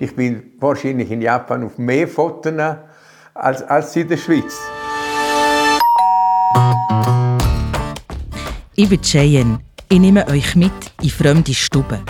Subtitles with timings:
[0.00, 2.52] Ich bin wahrscheinlich in Japan auf mehr Fotos
[3.34, 4.58] als, als in der Schweiz.
[8.74, 9.60] Ich bin Cheyenne.
[9.88, 12.00] Ich nehme euch mit in fremde Stuben.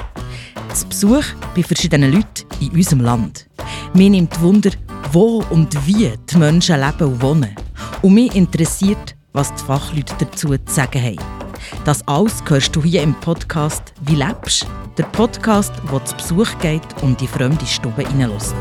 [0.73, 1.25] Zu Besuch
[1.55, 3.48] bei verschiedenen Leuten in unserem Land.
[3.93, 4.71] Mir nimmt Wunder,
[5.12, 7.55] wo und wie die Menschen leben und wohnen.
[8.03, 11.45] Und mich interessiert, was die Fachleute dazu zu sagen haben.
[11.85, 14.66] Das alles hörst du hier im Podcast «Wie lebst?»,
[14.97, 18.55] der Podcast, wo zu Besuch geht und die fremde Stube reinlässt.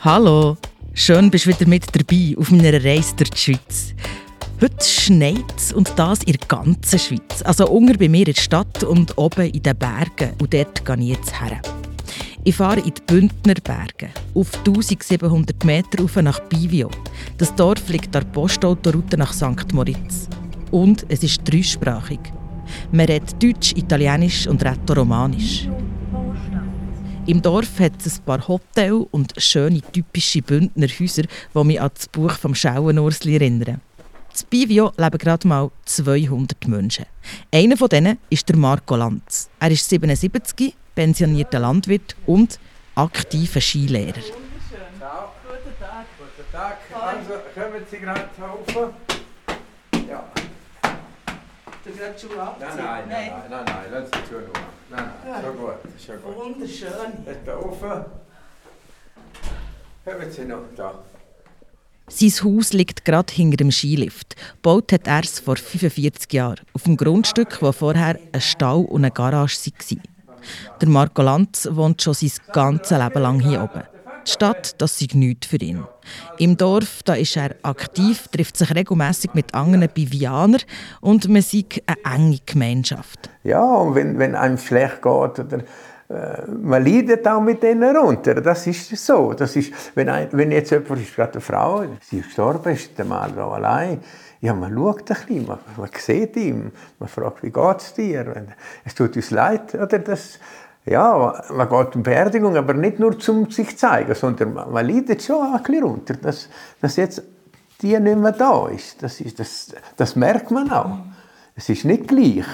[0.00, 0.56] Hallo,
[0.94, 3.94] schön bist du wieder mit dabei auf meiner Reise durch die Schweiz.
[4.60, 7.42] Heute schneit es und das in der ganzen Schweiz.
[7.44, 10.34] Also unter bei mir in der Stadt und oben in den Bergen.
[10.38, 11.62] Und dort gehe ich jetzt her.
[12.42, 16.90] Ich fahre in die Bündner Berge, auf 1700 Meter rauf nach Bivio.
[17.36, 19.74] Das Dorf liegt an der Postautoroute nach St.
[19.74, 20.26] Moritz.
[20.70, 22.20] Und es ist dreisprachig.
[22.92, 25.68] Man redet Deutsch, Italienisch und Rätoromanisch.
[27.26, 31.90] Im Dorf hat es ein paar Hotels und schöne typische Bündner Häuser, die mich an
[31.94, 33.82] das Buch vom Schauenursli erinnern.
[34.32, 37.04] In Bivio leben gerade mal 200 Menschen.
[37.52, 39.50] Einer von denen ist der Marco Lanz.
[39.58, 42.60] Er ist 77, pensionierter Landwirt und
[42.94, 44.20] aktiver Skilehrer.
[44.20, 46.04] Guten Tag.
[46.18, 46.76] Guten Tag.
[46.92, 48.92] Also, kommen Sie gerade rauf?
[50.06, 50.24] Ja.
[51.82, 52.68] Du gerade Schuhe abziehen?
[52.76, 54.52] Nein, nein, nein, nein, nein, lass die Schuhe nur.
[54.90, 56.36] Nein, nein, schon gut, schon gut.
[56.36, 56.90] Wunderschön.
[57.24, 58.04] Jetzt da offen.
[60.04, 61.02] Kommen Sie noch da.
[62.08, 64.36] Sein Haus liegt gerade hinter dem Skilift.
[64.56, 69.02] Gebaut hat er es vor 45 Jahren, auf dem Grundstück, wo vorher ein Stall und
[69.02, 70.09] eine Garage waren.
[70.80, 73.82] Der Marco Lanz wohnt schon sein ganzes Leben lang hier oben.
[74.26, 75.82] Die Stadt, das ist nichts für ihn.
[76.38, 80.60] Im Dorf da ist er aktiv, trifft sich regelmäßig mit anderen Bivianern
[81.00, 83.30] und man sieht eine enge Gemeinschaft.
[83.44, 85.58] Ja, und wenn, wenn einem schlecht geht oder
[86.10, 88.34] äh, man leidet auch mit denen runter.
[88.34, 89.32] Das ist so.
[89.32, 92.98] Das ist, wenn, ein, wenn jetzt jemand ist, gerade eine Frau, sie ist gestorben, ist
[92.98, 94.00] der Mann allein.
[94.40, 98.46] Ja, man schaut ein bisschen, man, man sieht ihn, man fragt, wie geht es dir?
[98.84, 99.98] Es tut uns leid, oder?
[99.98, 100.38] Das,
[100.86, 105.22] ja, man geht in Beerdigung, aber nicht nur zum sich zeigen, sondern man, man leidet
[105.22, 106.48] schon ein bisschen runter, dass,
[106.80, 107.22] dass jetzt
[107.82, 109.02] die nicht mehr da ist.
[109.02, 110.98] Das, ist das, das merkt man auch.
[111.54, 112.46] Es ist nicht gleich.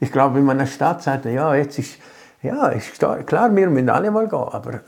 [0.00, 1.96] Ich glaube, wenn man in einer Stadt sagt, ja, jetzt ist,
[2.42, 4.80] ja, ist klar, wir müssen alle mal gehen, aber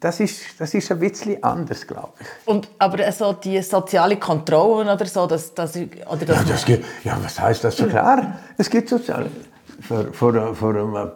[0.00, 2.26] das ist, das ist ein bisschen anders, glaube ich.
[2.46, 6.84] Und, aber so die soziale Kontrolle oder so, das, das, oder das, ja, das gibt,
[7.04, 7.76] ja, was heißt das?
[7.76, 9.30] Klar, es gibt soziale.
[9.80, 11.12] Vor, vor, vor einem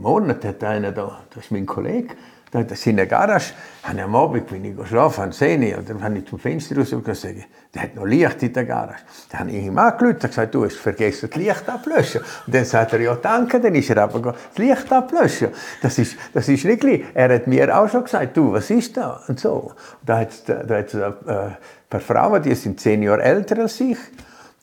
[0.00, 2.14] Monat hat einer da, das ist mein Kollege,
[2.50, 3.52] da hat in der Garage,
[3.84, 7.36] habe am Abend, bin ich geschlafen, gesehen, oder habe ich zum Fenster raus und gesagt,
[7.72, 8.98] der hat noch Licht in der Garage.
[9.30, 12.22] Dann habe ich ihm angerufen und gesagt, du hast vergessen, das Licht ablöschen.
[12.46, 15.50] Und dann sagt er, ja danke, dann ist er aber das Licht ablöschen.
[15.80, 16.84] Das ist, das ist nicht.
[17.14, 19.22] Er hat mir auch schon gesagt, du, was ist da?
[19.28, 19.72] Und so.
[20.04, 21.56] Da hat es da hat's, äh, ein
[21.88, 23.98] paar Frauen, die sind zehn Jahre älter als ich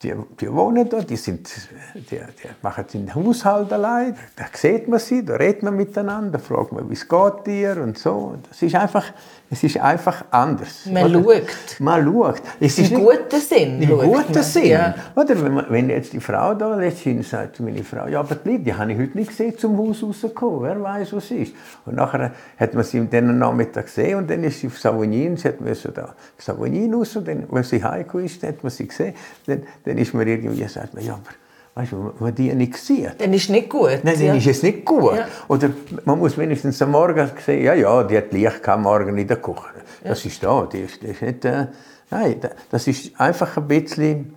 [0.04, 1.50] die, die wohnen da, die, sind,
[1.96, 2.22] die, die
[2.62, 4.16] machen den Haushalt allein.
[4.36, 7.98] Da sieht man sie, da redet man miteinander, fragt man, wie es geht dir und
[7.98, 8.36] so.
[8.48, 9.06] Das ist einfach,
[9.50, 10.86] es ist einfach anders.
[10.86, 11.40] Man oder?
[11.40, 11.80] schaut.
[11.80, 12.42] Man schaut.
[12.60, 13.82] Es Im guten Sinn.
[13.82, 14.44] Im guten man.
[14.44, 14.66] Sinn.
[14.68, 14.94] Ja.
[15.16, 18.60] Oder wenn, man, wenn jetzt die Frau da letztens sagt, meine Frau, ja, aber die,
[18.60, 20.62] die habe ich heute nicht gesehen, zum Haus rausgekommen.
[20.62, 21.54] Wer weiß, was ist.
[21.86, 25.48] Und nachher hat man sie dann Nachmittag gesehen und dann ist sie auf Savognin, sie
[25.48, 29.16] hat müssen da Savognin raus und dann, wenn sie heimgekommen ist, hat man sie gesehen.
[29.48, 31.24] Dann, dann ist man irgendwie gesagt, ja, aber
[31.76, 34.00] weißt du, wenn man die nicht sieht, Dann ist nicht gut.
[34.04, 34.28] Nein, ja.
[34.28, 35.16] dann ist es nicht gut.
[35.16, 35.28] Ja.
[35.48, 35.70] Oder
[36.06, 39.38] man muss wenigstens am Morgen sehen, ja, ja, die hat Licht gehabt, morgen in der
[39.38, 39.62] Küche.
[40.04, 41.68] Das ist da, die ist, das ist nicht, äh,
[42.10, 44.36] nein, da- das ist einfach ein bisschen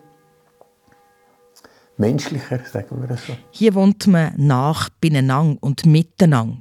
[1.96, 3.32] menschlicher, sagen wir das so.
[3.50, 6.58] Hier wohnt man nach, beieinander und miteinander.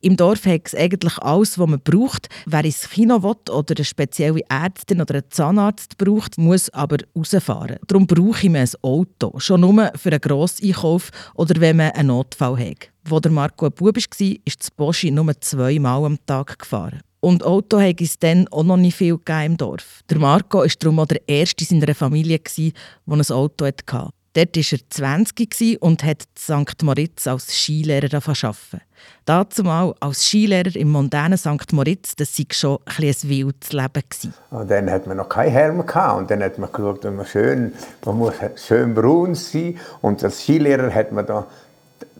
[0.00, 2.28] Im Dorf hat es eigentlich alles, was man braucht.
[2.46, 7.78] Wer ins Kino will oder eine spezielle Ärztin oder einen Zahnarzt braucht, muss aber rausfahren.
[7.88, 9.38] Darum brauche ich ein Auto.
[9.40, 12.90] Schon nur für einen Grosseinkauf oder wenn man einen Notfall hat.
[13.04, 17.00] Wo der Marco ein Bub war, ist das Boschi nur zweimal am Tag gefahren.
[17.20, 20.02] Und Auto hat es dann auch noch nicht viel im Dorf.
[20.08, 22.72] Der Marco war darum auch der Erste in seiner Familie, der
[23.08, 24.10] ein Auto hatte.
[24.38, 26.84] Dort war er 20 und hat St.
[26.84, 28.80] Moritz als Skilehrer arbeiten.
[29.24, 31.72] Dazumal als Skilehrer im mondänen St.
[31.72, 34.34] Moritz, das war schon ein, ein wildes Leben.
[34.50, 36.18] Und dann hat man noch keinen Helm gehabt.
[36.20, 37.72] Und dann hat man geschaut, dass man schön,
[38.04, 39.76] man muss schön braun sein.
[40.02, 41.48] Und als Skilehrer hat man da,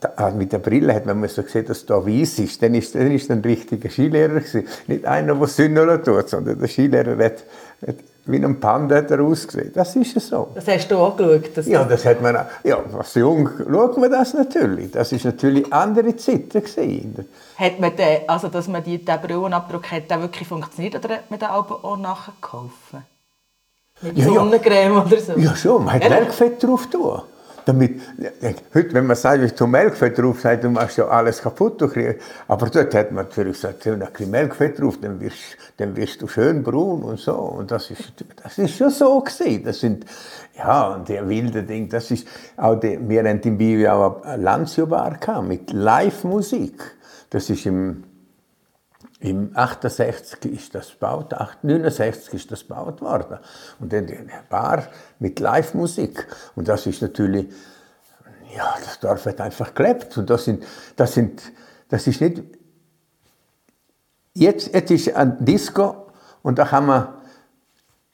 [0.00, 2.60] da mit der Brille hat man müssen sehen, dass da weiß ist.
[2.60, 4.66] Dann ist, dann ist ein richtiger Skilehrer gewesen.
[4.88, 7.44] Nicht einer, der Sünneln tut, sondern der Skilehrer hat,
[7.86, 7.96] hat
[8.28, 9.72] wie ein Panda hat er ausgesehen.
[9.74, 10.48] Das ist es so.
[10.54, 11.50] Das hast du auch geschaut?
[11.56, 12.44] Das ja, das hat man auch.
[12.62, 14.90] Ja, als jung schaut man das natürlich.
[14.92, 17.26] Das ist natürlich andere Zeiten gewesen.
[17.56, 21.30] Hat man den, also dass man die, den Brillenabdruck hat der wirklich funktioniert oder hat
[21.30, 22.72] man den auch nachgekauft?
[24.02, 24.32] Mit Ja, ja.
[24.34, 25.32] Sonnencreme oder so?
[25.36, 25.84] Ja, schon.
[25.84, 26.10] Man hat Ja.
[26.10, 27.22] Melkfett drauf tun.
[27.68, 28.00] Damit,
[28.72, 31.78] heute, wenn man sagt, ich tue Melkfett drauf, sagt du machst ja alles kaputt.
[31.78, 35.36] du kriegst- Aber dort hat man natürlich gesagt, ein bisschen Melkfett drauf, dann wirst,
[35.76, 37.34] dann wirst du schön braun und so.
[37.34, 39.64] Und das ist, das ist schon so gewesen.
[39.64, 40.06] Das sind,
[40.56, 42.26] ja, und der wilde Ding, das ist
[42.56, 46.82] auch die, wir haben im Bio auch eine Lanzio-Bar mit Live-Musik.
[47.28, 48.04] Das ist im,
[49.20, 53.38] im 68 ist das gebaut, 8 69 ist das gebaut worden.
[53.80, 54.88] Und dann eine Bar
[55.18, 56.26] mit Live-Musik.
[56.54, 57.48] Und das ist natürlich,
[58.56, 60.16] ja, das Dorf hat einfach gelebt.
[60.16, 61.42] Und das sind, das sind,
[61.88, 62.42] das ist nicht,
[64.34, 66.06] jetzt, jetzt ist ein Disco
[66.42, 67.08] und da kann man,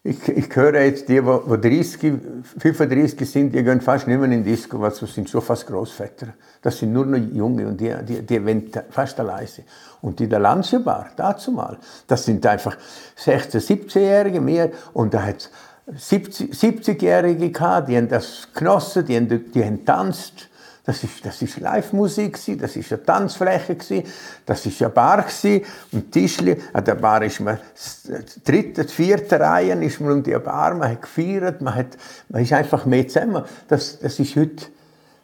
[0.06, 2.12] ich, ich höre jetzt die, wo 30,
[2.58, 5.66] 35 sind, die gehen fast nicht mehr in die Disco, weil das sind schon fast
[5.66, 6.28] Großväter.
[6.60, 9.64] Das sind nur noch Junge und die, die, die wollen fast allein sein.
[10.02, 12.76] Und in der Lanzio-Bar, dazu mal, das sind einfach
[13.18, 15.48] 16-, 17-Jährige mehr und da hat
[15.86, 20.48] 70 70-Jährige gehabt, die haben das genossen, die haben, die haben tanzt.
[20.86, 23.75] Das ist, das ist Live-Musik, das ist eine Tanzfläche,
[24.44, 25.25] das ist eine Bar
[25.92, 27.58] und Tischli, an der Bar ist man,
[28.04, 31.96] die dritte, die vierte Reihe ist man um die Bar, man hat gefeiert, man, hat,
[32.28, 33.44] man ist einfach mehr zusammen.
[33.66, 34.66] Das, das ist heute,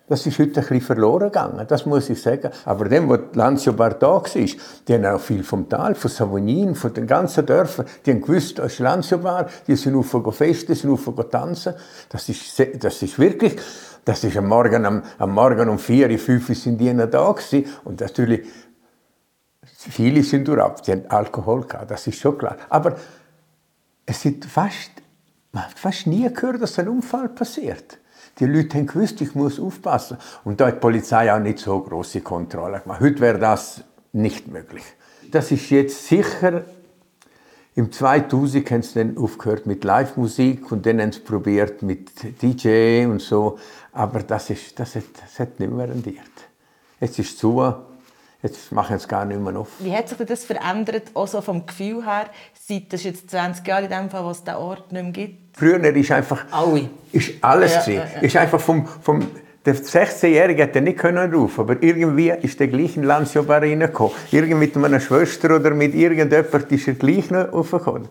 [0.08, 2.50] das ist heute ein bisschen verloren gegangen, das muss ich sagen.
[2.64, 6.10] Aber dem, wo die Lanzio Bar da war, die haben auch viel vom Tal, von
[6.10, 10.34] Savonin, von den ganzen Dörfern, die haben gewusst, da ist Lanzio Bar, die sind auf
[10.34, 11.74] festen, sind auf tanzen.
[12.08, 13.60] Das ist, das ist wirklich,
[14.04, 17.66] das ist am Morgen, am, am Morgen um vier, fünf sind die da gewesen.
[17.84, 18.46] Und natürlich,
[19.62, 22.56] viele sind die haben Alkohol gehabt, das ist schon klar.
[22.68, 22.96] Aber
[24.06, 24.90] es sind fast,
[25.52, 27.98] man hat fast nie gehört, dass ein Unfall passiert.
[28.38, 30.16] Die Leute haben gewusst, ich muss aufpassen.
[30.44, 33.00] Und da hat die Polizei auch nicht so große Kontrolle gemacht.
[33.00, 33.82] Heute wäre das
[34.12, 34.84] nicht möglich.
[35.30, 36.64] Das ist jetzt sicher,
[37.76, 42.10] im 2000 haben sie dann aufgehört mit Live-Musik und dann haben sie probiert mit
[42.42, 43.58] DJ und so.
[43.92, 46.24] Aber das, ist, das, hat, das hat nicht mehr rendiert.
[47.00, 47.74] Jetzt ist es zu,
[48.42, 49.68] jetzt machen sie es gar nicht mehr auf.
[49.80, 53.84] Wie hat sich das verändert, auch so vom Gefühl her, seit das jetzt 20 Jahre
[53.84, 55.56] in dem Fall, wo es den Ort nicht mehr gibt?
[55.56, 56.88] Früher ist einfach Alle.
[57.12, 58.20] ist alles Ja, ja, ja.
[58.20, 59.26] Ist einfach vom, vom
[59.66, 64.14] der 16-Jährige hätte nicht können rauf, aber irgendwie ist der gleich in Lanzio Bar reingekommen.
[64.30, 68.08] Irgendwie mit meiner Schwester oder mit irgendjemand ist er gleich noch raufgekommen.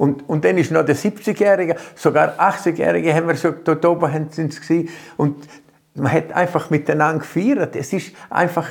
[0.00, 4.30] Und, und dann ist noch der 70-Jährige, sogar 80-Jährige haben wir schon dort oben haben
[4.30, 4.88] sie.
[5.18, 5.46] Und
[5.94, 7.76] man hat einfach miteinander gefeiert.
[7.76, 8.66] Es ist einfach,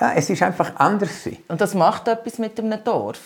[0.00, 1.28] ja, es ist einfach anders.
[1.46, 3.20] Und das macht etwas mit einem Dorf.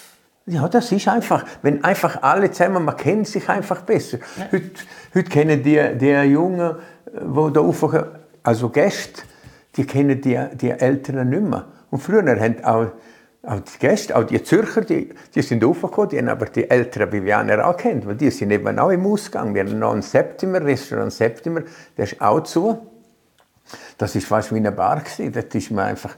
[0.44, 4.18] Ja, das ist einfach, wenn einfach alle zusammen, man kennt sich einfach besser.
[4.52, 4.70] Heute,
[5.14, 6.76] heute kennen die, die Jungen,
[7.06, 8.04] die da raufkommen,
[8.42, 9.22] also Gäste,
[9.76, 11.64] die kennen die, die Eltern nicht mehr.
[11.90, 12.88] Und früher haben auch,
[13.46, 17.10] auch die Gäste, auch die Zürcher, die, die sind raufgekommen, die haben aber die älteren
[17.10, 19.54] Bivianer auch kennt, weil die sind eben auch im Ausgang.
[19.54, 21.62] Wir haben noch einen Septimer, Restaurant Septimer,
[21.96, 22.86] der ist auch zu.
[23.98, 25.32] Das ist fast wie eine Bar gewesen.
[25.32, 26.16] Dort ist man einfach,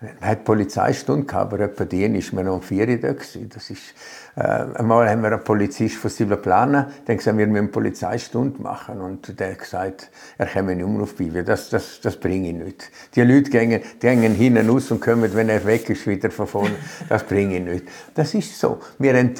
[0.00, 3.12] man hat Polizeistunde gehabt, aber etwa die ist man noch um vier da.
[3.12, 3.36] Das
[3.70, 3.94] ist,
[4.34, 9.00] äh, einmal haben wir einen Polizist von Silvaplana, der gesagt, wir müssen Polizeistunde machen.
[9.00, 11.44] Und der hat gesagt, er komme nicht mehr auf die Bibi.
[11.44, 12.90] Das, das, das bringe ich nicht.
[13.14, 16.46] Die Leute gehen, die gehen hinten raus und kommen, wenn er weg ist, wieder von
[16.46, 16.76] vorne.
[17.10, 17.84] Das bringe ich nicht.
[18.14, 18.80] Das ist so.
[18.98, 19.34] Wir haben,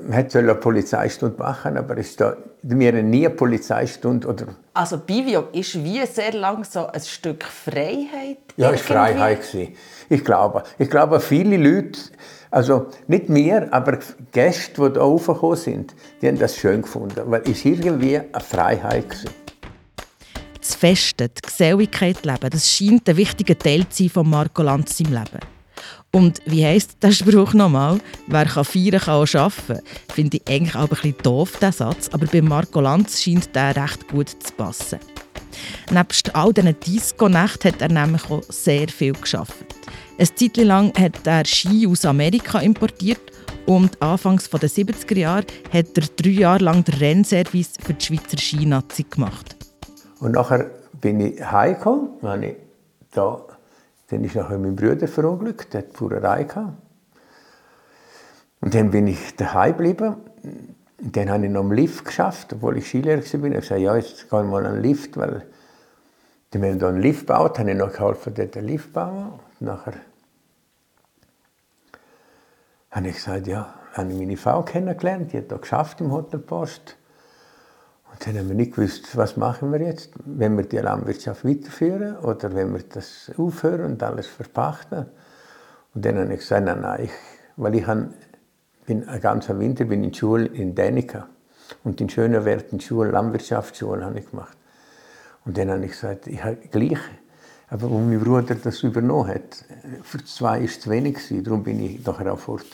[0.00, 4.98] man hätte eine Polizeistunde machen, aber es da, wir haben nie eine Polizeistunde oder Also
[4.98, 8.38] Bivio ist wie sehr lang so ein Stück Freiheit.
[8.56, 9.08] Ja, es war.
[9.08, 9.42] Freiheit.
[9.42, 9.74] gewesen.
[10.08, 11.98] Ich glaube, ich glaube, viele Leute,
[12.50, 13.98] also nicht mir, aber
[14.30, 19.08] Gäste, die hier raufgekommen sind, die haben das schön gefunden, weil es irgendwie eine Freiheit
[19.08, 19.30] gewesen.
[20.60, 25.00] Das Festen, die Geselligkeit leben, das scheint ein wichtiger Teil zu sein von Marco Lanz
[25.00, 25.40] im Leben.
[26.14, 27.98] Und wie heisst der Spruch nochmal?
[28.26, 29.82] Wer kann feiern, kann auch arbeiten.
[30.12, 33.74] Finde ich eigentlich auch ein bisschen doof, der Satz, aber bei Marco Lanz scheint der
[33.74, 34.98] recht gut zu passen.
[35.90, 39.64] Nebst all diesen Disco-Nächten hat er nämlich auch sehr viel geschafft.
[40.18, 43.32] Eine Zeit lang hat er Ski aus Amerika importiert
[43.64, 48.38] und anfangs der 70er Jahre hat er drei Jahre lang den Rennservice für die Schweizer
[48.38, 49.56] Skinazi gemacht.
[50.20, 52.56] Und nachher bin ich heimgekommen, habe ich
[53.12, 53.44] da,
[54.12, 56.74] dann ist nachher mein Bruder verunglückt, der hat die Fuhrerei gehabt.
[58.60, 60.16] Und dann bin ich daheim geblieben.
[61.00, 63.24] Und dann habe ich noch im Lift geschafft, obwohl ich Skilehrer war.
[63.24, 65.46] Ich habe gesagt, ja, jetzt gehe ich mal den Lift, weil
[66.52, 69.40] die haben da einen Lift gebaut, habe ich noch geholfen, dort den Lift bauen.
[69.58, 69.94] Und nachher
[72.90, 76.38] habe ich gesagt, ja, habe ich meine Frau kennengelernt, die hat da geschafft im Hotel
[76.38, 76.96] Post.
[78.12, 82.18] Und dann haben wir nicht gewusst, was machen wir jetzt, wenn wir die Landwirtschaft weiterführen
[82.18, 85.06] oder wenn wir das aufhören und alles verpachten.
[85.94, 87.10] Und dann habe ich gesagt, nein, nein, ich,
[87.56, 87.86] weil ich
[88.86, 91.26] bin einen ganzen Winter bin in Schule in Dänica
[91.84, 94.56] und in Schönerwert in der Schule, Landwirtschaftsschule habe ich gemacht.
[95.46, 96.98] Und dann habe ich gesagt, ich habe gleich,
[97.68, 99.64] aber wo mein Bruder das übernommen hat,
[100.02, 102.66] für zwei ist es zu wenig gewesen, darum bin ich nachher auch fort.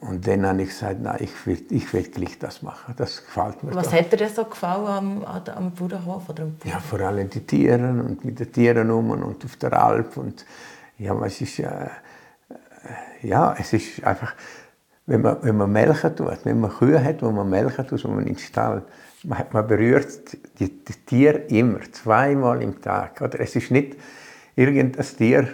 [0.00, 2.94] Und dann habe ich gesagt, nein, ich will, ich will gleich das machen.
[2.96, 3.74] Das gefällt mir.
[3.74, 3.92] Was doch.
[3.92, 6.28] hat dir so gefallen am, am Bauernhof?
[6.30, 9.72] Oder am ja, vor allem die Tiere und mit den Tieren um und auf der
[9.72, 10.16] Alp.
[10.16, 10.46] Und,
[10.98, 11.88] ja, es ist, äh,
[13.22, 14.32] ja, es ist einfach,
[15.04, 18.08] wenn man, wenn man melken tut, wenn man Kühe hat, wo man melken tut, wo
[18.08, 18.82] man in den Stall,
[19.24, 23.20] man, man berührt die, die Tiere immer, zweimal im Tag.
[23.20, 23.40] Oder?
[23.40, 23.96] Es ist nicht
[24.56, 25.48] irgendein Tier,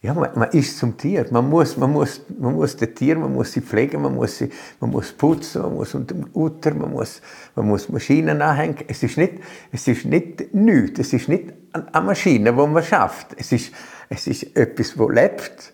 [0.00, 1.26] ja, man, man ist zum Tier.
[1.30, 4.48] Man muss, man muss, man muss das Tier, man muss sie pflegen, man muss sie,
[4.78, 7.20] man muss putzen, man muss unter dem Uter, man muss,
[7.56, 8.84] man muss Maschinen anhängen.
[8.86, 9.34] Es ist nicht,
[9.72, 11.00] es ist nicht nichts.
[11.00, 13.34] Es ist nicht eine Maschine, die man schafft.
[13.36, 13.72] Es ist,
[14.08, 15.72] es ist etwas, das lebt.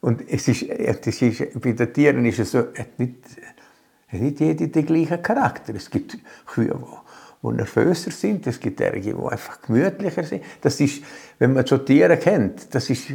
[0.00, 2.64] Und es ist, es ist, bei den Tieren ist es so,
[2.96, 3.16] nicht,
[4.10, 5.74] nicht jede den gleichen Charakter.
[5.74, 10.44] Es gibt Kühe, die, die nervöser sind, es gibt einige, die einfach gemütlicher sind.
[10.62, 11.02] Das ist,
[11.38, 13.08] wenn man so Tiere kennt, das ist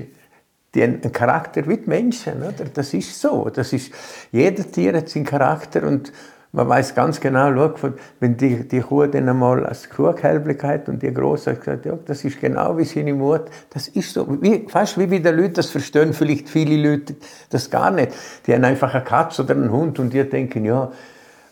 [0.76, 2.44] die haben einen Charakter wie die Menschen.
[2.44, 2.66] Oder?
[2.74, 3.50] Das ist so.
[3.50, 3.92] Das ist,
[4.32, 6.12] jeder Tier hat seinen Charakter und
[6.56, 7.90] man weiß ganz genau, schau,
[8.22, 11.98] wenn die, die Kuh dann einmal als Kuhkälblich hat und die Große hat gesagt, ja,
[12.06, 15.56] das ist genau wie seine Mutter, das ist so, wie, fast wie bei den Leuten,
[15.56, 17.16] das verstehen vielleicht viele Leute
[17.50, 18.14] das gar nicht.
[18.48, 20.92] Die haben einfach eine Katze oder einen Hund und die denken, ja,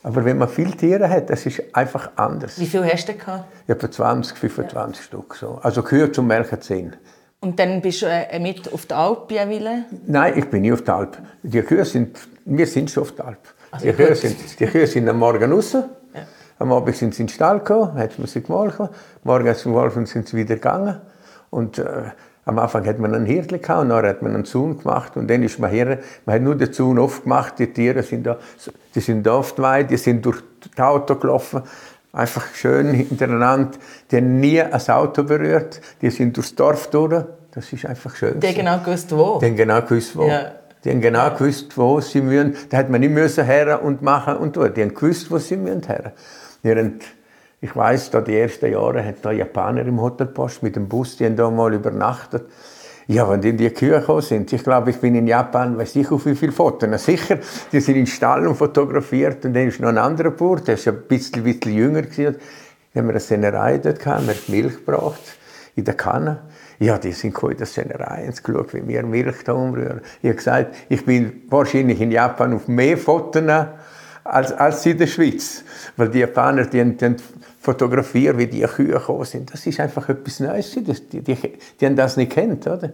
[0.04, 2.60] aber wenn man viele Tiere hat, das ist einfach anders.
[2.60, 3.46] Wie viel hast du gehabt?
[3.68, 5.04] Etwa 20, 25 ja.
[5.04, 5.36] Stück.
[5.36, 5.60] So.
[5.62, 6.96] Also Kühe zum Melken 10.
[7.44, 9.84] Und dann bist du äh, mit auf der Alp Wille?
[10.08, 11.18] Nein, ich bin nicht auf der Alp.
[11.44, 13.54] Die Kühe sind, wir sind schon auf der Alp.
[13.70, 15.74] Also die, Kühe sind, die Kühe sind am Morgen raus.
[15.74, 15.84] Ja.
[16.60, 18.88] Am Abend sind sie in den Stall gekommen, hat man sie gemolken.
[19.26, 21.02] Morgen hat sie und sind sie wieder gegangen.
[21.50, 22.12] Und äh,
[22.46, 25.30] am Anfang hat man einen Hirtli gehabt, und dann hat man einen Zaun gemacht und
[25.30, 28.38] dann ist man her, man hat nur den Zaun aufgemacht, die Tiere sind da,
[28.96, 30.42] die sind da oft weit, die sind durch
[30.76, 31.62] das Auto gelaufen,
[32.14, 33.78] einfach schön hintereinander.
[34.10, 37.26] Die haben nie ein Auto berührt, die sind durchs Dorf durch.
[37.52, 38.40] Das ist einfach schön.
[38.40, 39.40] Die haben genau gewusst, wo.
[39.40, 40.26] Die haben genau gewusst, wo.
[40.26, 40.52] Ja.
[40.84, 42.56] Die haben genau gewusst, wo sie müssen.
[42.70, 44.74] Da hat man nicht müssen her und machen und tun.
[44.74, 46.14] Die haben gewusst, wo sie müssen her.
[46.62, 47.04] Während,
[47.62, 51.26] ich weiß, da die ersten Jahre hat da Japaner im Hotelpost mit dem Bus, die
[51.26, 52.44] haben da mal übernachtet.
[53.08, 56.10] Ja, wenn die die Kühe gekommen sind, ich glaube, ich bin in Japan, weiß ich
[56.10, 57.04] auf wie viele Fotos.
[57.04, 57.40] Sicher,
[57.72, 60.88] die sind in Stall und fotografiert und dann ist noch ein anderer Bauer, der ist
[60.88, 62.38] ein bisschen, bisschen jünger gewesen.
[62.94, 65.22] Da haben eine Sennerei dort gehabt, wir haben Milch gebracht
[65.76, 66.44] in der Kanne.
[66.80, 70.02] Ja, die sind in der Sennerei geschaut, wie wir Milch da umrühren.
[70.22, 73.44] Ich habe gesagt, ich bin wahrscheinlich in Japan auf mehr Fotos
[74.24, 75.64] als, als in der Schweiz.
[75.98, 77.16] Weil die Japaner, die, die
[77.60, 79.54] fotografieren, wie die Kühe gekommen sind.
[79.54, 80.72] Das ist einfach etwas Neues.
[80.72, 81.38] Die, die, die,
[81.80, 82.92] die haben das nicht kennt, oder?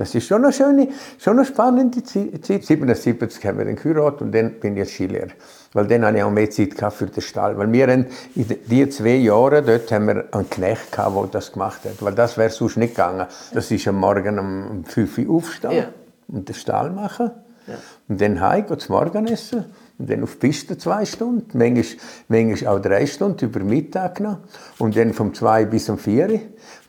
[0.00, 2.46] Das ist schon eine schöne, schon eine spannende Zeit.
[2.46, 5.28] 77 haben wir den geheiratet und dann bin ich jetzt Skilehrer.
[5.74, 7.58] Weil dann hatte ich auch mehr Zeit für den Stall.
[7.58, 11.52] Weil wir haben in diesen zwei Jahren, dort haben wir einen Knecht gehabt, der das
[11.52, 12.00] gemacht hat.
[12.00, 13.26] Weil das wäre sonst nicht gegangen.
[13.52, 15.88] Das ist am Morgen um 5 Uhr aufstehen ja.
[16.28, 17.30] und den Stall machen.
[17.66, 17.74] Ja.
[18.08, 19.66] Und dann heim, zum Morgenessen.
[20.00, 21.84] Und dann auf die Piste zwei Stunden, manchmal,
[22.28, 24.38] manchmal auch drei Stunden über Mittag noch.
[24.78, 26.40] Und dann vom zwei bis um vier.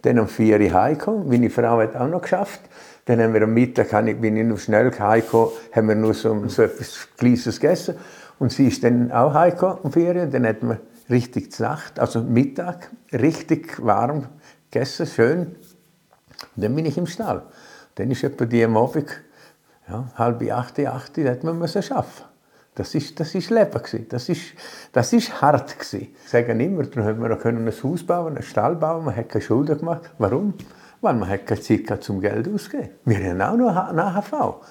[0.02, 1.28] Dann um vier Uhr heimgekommen.
[1.28, 2.62] Meine Frau hat auch noch geschafft.
[3.04, 3.90] Dann haben wir am Mittag,
[4.22, 7.96] bin ich noch schnell heimgekommen, haben wir nur so, so etwas Kleines gegessen.
[8.40, 10.28] Und sie ist dann auch heimgekommen um vier Uhr.
[10.28, 14.30] Dann hatten wir richtig zur Nacht, also Mittag, richtig warm
[14.72, 15.40] gegessen, schön.
[16.56, 17.44] Und dann bin ich im Stall.
[17.96, 19.10] Dann ist etwa die am Abend,
[19.90, 22.31] ja, halb acht, acht, da hat man müssen arbeiten.
[22.76, 23.82] Das ist, das ist Leben.
[24.10, 24.42] Das ist,
[24.94, 26.16] das ist hart gewesen.
[26.24, 29.30] Ich sage immer, darum haben wir auch ein Haus bauen, einen Stall bauen, man hat
[29.30, 30.10] keine Schulden gemacht.
[30.18, 30.54] Warum?
[31.02, 32.92] Weil man hat keine Zeit gehabt, zum Geld auszugeben.
[33.06, 34.62] Wir haben auch noch eine HV.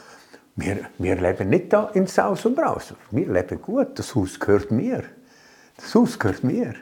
[0.56, 2.94] Wir, wir leben nicht da in Saus und Braus.
[3.10, 3.98] Wir leben gut.
[3.98, 5.04] Das Haus gehört mir.
[5.76, 6.74] Das Haus gehört mir.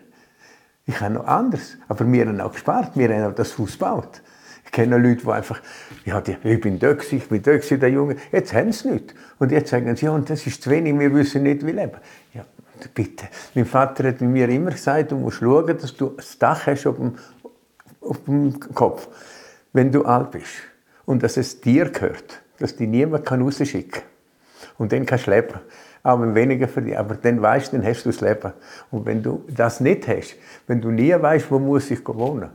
[0.87, 1.77] Ich habe noch anders.
[1.89, 2.97] Aber wir haben auch gespart.
[2.97, 4.23] Wir haben auch das Haus gebaut.
[4.69, 5.63] Ich kenne Leute, die einfach,
[6.05, 8.17] ja, die, ich bin da ich bin da der Junge.
[8.31, 9.15] Jetzt haben sie nicht.
[9.39, 11.97] Und jetzt sagen sie, ja, und das ist zu wenig, wir wissen nicht, wie leben.
[12.35, 12.45] Ja,
[12.93, 13.29] bitte.
[13.55, 16.97] Mein Vater hat mir immer gesagt, du musst schauen, dass du das Dach hast auf
[16.97, 17.15] dem,
[18.03, 19.09] auf dem Kopf,
[19.73, 20.53] wenn du alt bist.
[21.07, 24.03] Und dass es dir gehört, dass dich niemand rausschicken kann.
[24.77, 25.61] Und dann kannst du leben.
[26.03, 26.97] Wenn weniger dich.
[26.97, 28.53] Aber dann weißt du, dann hast du das Leben.
[28.91, 32.51] Und wenn du das nicht hast, wenn du nie weißt, wo muss ich wohnen,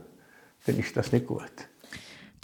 [0.64, 1.68] dann ist das nicht gut.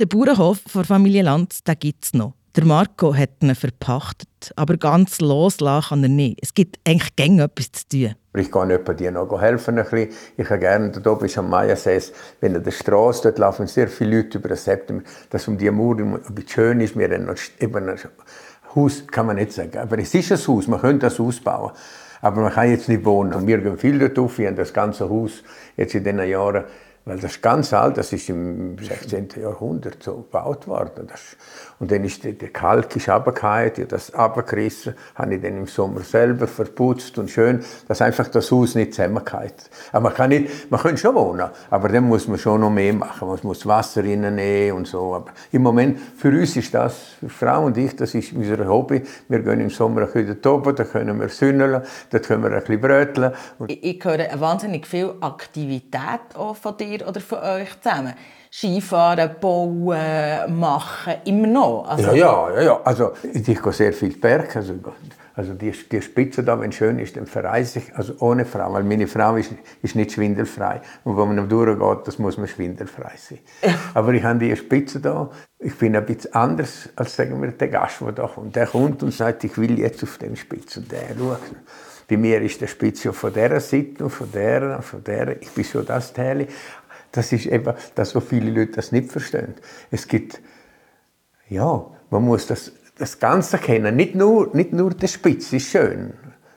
[0.00, 2.32] Der Bauernhof von Familie Lanz, gibt es noch.
[2.56, 6.38] Der Marco hat ihn verpachtet, aber ganz loslassen kann er nicht.
[6.40, 8.14] Es gibt eigentlich gäng etwas zu tun.
[8.34, 9.76] Ich nicht bei dir noch helfen.
[10.38, 14.16] Ich habe gerne, da oben am Mayasees, wenn an der Straße, dort laufen sehr viele
[14.16, 16.98] Leute über den September, dass um die Mauer ein bisschen schön ist.
[16.98, 17.98] Wir haben noch ein
[18.74, 21.72] Haus, kann man nicht sagen, aber es ist ein Haus, man könnte das ausbauen.
[22.22, 23.34] Aber man kann jetzt nicht wohnen.
[23.34, 25.42] Und wir gehen viel dort auf, wir haben das ganze Haus
[25.76, 26.64] jetzt in diesen Jahren
[27.04, 29.28] weil das ist ganz alt, das ist im 16.
[29.40, 31.06] Jahrhundert so gebaut worden.
[31.06, 31.36] Das,
[31.80, 36.00] und dann ist der, der Kalk ist runtergefallen, das runtergerissen, habe ich dann im Sommer
[36.00, 39.54] selber verputzt und schön, dass einfach das Haus nicht zusammengeht.
[39.90, 42.92] Aber man kann nicht, man kann schon wohnen, aber dann muss man schon noch mehr
[42.92, 43.26] machen.
[43.26, 45.14] Man muss Wasser reinnehmen und so.
[45.14, 49.02] Aber im Moment, für uns ist das, für Frau und ich, das ist unser Hobby.
[49.28, 52.60] Wir gehen im Sommer ein bisschen oben, da können wir sünneln, da können wir ein
[52.60, 53.32] bisschen bröteln.
[53.68, 58.12] Ich, ich höre wahnsinnig viel Aktivität auch von dir oder von euch zusammen.
[58.52, 61.84] Skifahren, bauen, machen, immer noch?
[61.88, 62.80] Also, ja, ja, ja, ja.
[62.82, 64.56] Also, ich gehe sehr viel Berg.
[64.56, 64.74] Also,
[65.34, 68.72] also die, die Spitze da, wenn es schön ist, dann verreise ich, also ohne Frau,
[68.72, 70.82] weil meine Frau ist, ist nicht schwindelfrei.
[71.04, 73.38] Und wenn man durchgeht, das muss man schwindelfrei sein.
[73.94, 77.68] Aber ich habe die Spitze da, ich bin ein bisschen anders als sagen wir, der
[77.68, 78.56] Gast, der da kommt.
[78.56, 80.80] Der kommt und sagt, ich will jetzt auf den Spitze.
[80.80, 81.40] Und der schaut.
[82.08, 85.40] Bei mir ist der Spitze von dieser Seite und von der und von der.
[85.40, 86.48] Ich bin so das Teil.
[87.12, 89.54] Das ist eben, dass so viele Leute das nicht verstehen.
[89.90, 90.40] Es gibt,
[91.48, 93.96] ja, man muss das, das Ganze kennen.
[93.96, 96.12] Nicht nur, nicht nur der Spitz ist schön.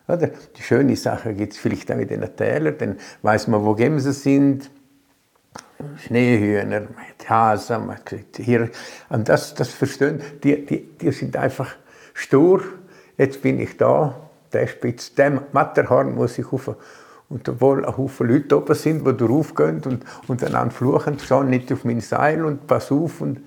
[0.07, 0.27] Oder?
[0.27, 4.13] Die schöne Sache gibt es vielleicht auch in den Tälern, dann weiß man, wo Gemsen
[4.13, 4.69] sind.
[6.05, 6.87] Schneehühner,
[7.21, 8.69] die Hasen, man sieht hier.
[9.09, 11.75] Und das, das verstehen, die, die, die sind einfach
[12.13, 12.63] stur.
[13.17, 14.15] Jetzt bin ich da,
[14.53, 16.75] der Spitz, dem Matterhorn muss ich auf
[17.33, 21.73] und obwohl ein Haufen Leute oben sind, die draufgehen und, und einander fluchen, schau nicht
[21.73, 23.21] auf mein Seil und pass auf.
[23.21, 23.41] Und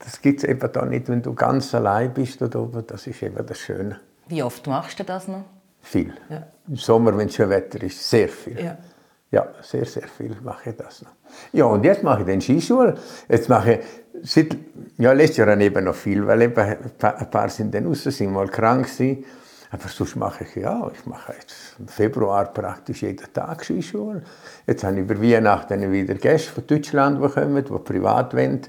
[0.00, 2.84] das gibt es eben da nicht, wenn du ganz allein bist da oben.
[2.88, 4.00] Das ist eben das Schöne.
[4.26, 5.44] Wie oft machst du das noch?
[5.80, 6.12] Viel.
[6.28, 6.44] Ja.
[6.66, 8.60] Im Sommer, wenn es schön Wetter ist, sehr viel.
[8.60, 8.76] Ja.
[9.30, 9.46] ja.
[9.62, 11.12] sehr, sehr viel mache ich das noch.
[11.52, 12.96] Ja, und jetzt mache ich den Skischule.
[13.28, 13.80] Jetzt mache ich,
[14.24, 14.56] seit,
[14.98, 18.48] ja, letztes Jahr eben noch viel, weil eben ein paar sind dann raus, sind mal
[18.48, 19.24] krank gewesen.
[19.72, 24.22] Aber sonst mache ich ja, ich mache jetzt im Februar praktisch jeden Tag Skischule.
[24.66, 28.62] Jetzt habe ich über Weihnachten wieder Gäste von Deutschland bekommen, die privat wollen.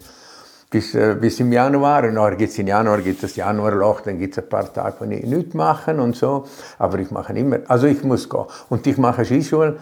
[0.70, 2.04] Bis, äh, bis im Januar.
[2.04, 5.26] Und gibt's im Januar gibt es Januarloch, dann gibt es ein paar Tage, wo ich
[5.26, 6.46] nichts mache und so.
[6.78, 8.46] Aber ich mache immer, also ich muss gehen.
[8.70, 9.80] Und ich mache Skischule.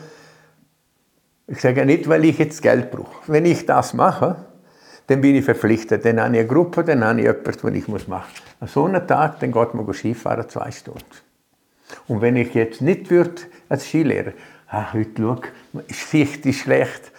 [1.47, 3.23] Ich sage nicht, weil ich jetzt Geld brauche.
[3.27, 4.38] Wenn ich das mache,
[5.10, 6.06] dann bin ich verpflichtet.
[6.06, 8.28] Dann habe ich eine Gruppe, dann habe ich etwas, was ich machen muss.
[8.60, 11.04] An so einem Tag, dann geht man Skifahren zwei Stunden.
[12.08, 14.34] Und wenn ich jetzt nicht würde als Skilehrer,
[14.67, 15.41] ah, heute schau,
[15.74, 17.12] die Sicht ist schlecht,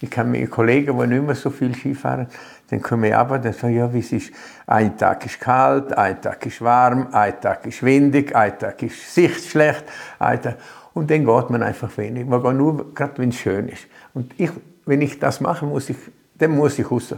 [0.00, 2.28] ich habe meine Kollegen, die nicht mehr so viel Skifahren,
[2.70, 4.32] dann komme ich aber, dann sage ja, wie es ist.
[4.66, 9.14] Ein Tag ist kalt, ein Tag ist warm, ein Tag ist windig, ein Tag ist
[9.14, 9.84] Sicht schlecht,
[10.18, 10.56] ein Tag,
[10.94, 12.26] und dann geht man einfach wenig.
[12.26, 13.86] Man geht nur, gerade wenn es schön ist.
[14.14, 14.50] Und ich,
[14.86, 15.96] wenn ich das mache, muss ich,
[16.34, 17.14] dann muss ich raus.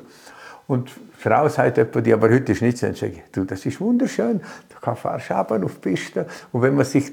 [0.66, 2.92] Und die Frau sagt etwa, die, aber heute nicht so.
[2.92, 4.40] Sage du, das ist wunderschön.
[4.68, 6.26] Du fahrst runter auf die Piste.
[6.52, 7.12] Und wenn man sich,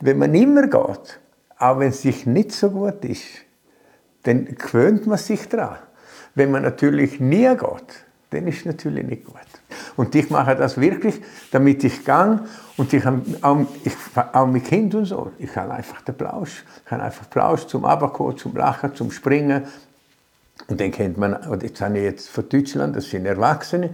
[0.00, 1.20] wenn man immer geht,
[1.58, 3.24] auch wenn es sich nicht so gut ist,
[4.22, 5.78] dann gewöhnt man sich daran.
[6.34, 9.36] Wenn man natürlich nie geht, dann ist es natürlich nicht gut.
[9.96, 13.66] Und ich mache das wirklich, damit ich gang und ich, auch,
[14.32, 17.84] auch mit Kind und so, ich kann einfach den Plausch, ich kann einfach Plausch zum
[17.84, 19.64] Abkommen, zum Lachen, zum Springen,
[20.66, 23.90] und dann kennt man, und jetzt habe ich jetzt von Deutschland, das sind Erwachsene,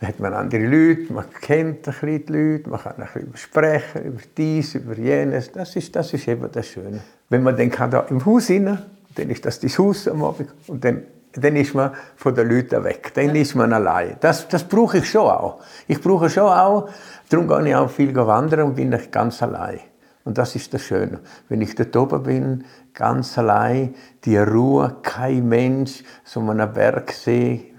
[0.00, 3.36] da hat man andere Leute, man kennt ein bisschen die Leute, man kann ein bisschen
[3.36, 5.52] sprechen über dies, über jenes.
[5.52, 7.00] Das ist, das ist eben das Schöne.
[7.28, 8.78] Wenn man dann kann da im Haus rein,
[9.14, 12.82] dann ist das das Haus am Abend und dann, dann ist man von den Leuten
[12.84, 13.12] weg.
[13.14, 14.16] Dann ist man allein.
[14.20, 15.60] Das, das brauche ich schon auch.
[15.86, 16.90] Ich brauche schon auch,
[17.30, 19.80] darum gehe ich auch viel wandern und bin ich ganz allein.
[20.24, 21.20] Und das ist das Schöne.
[21.48, 27.74] Wenn ich dort oben bin, ganz allein, die Ruhe, kein Mensch, so einen Bergsee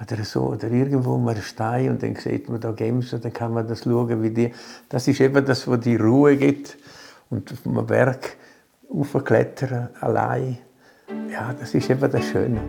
[0.00, 3.68] oder so, oder irgendwo mal Stein und dann sieht man da Gemsen, dann kann man
[3.68, 4.52] das schauen, wie die,
[4.88, 6.78] das ist eben das, wo die Ruhe gibt
[7.28, 8.36] und auf einem Berg
[8.90, 10.58] aufklettern, allein,
[11.30, 12.60] ja, das ist eben das Schöne.